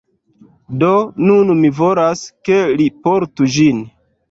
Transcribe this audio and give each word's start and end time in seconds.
Do 0.83 0.89
nun 1.25 1.51
mi 1.59 1.71
volas, 1.81 2.25
ke 2.51 2.59
li 2.81 2.91
portu 3.07 3.53
ĝin. 3.59 3.87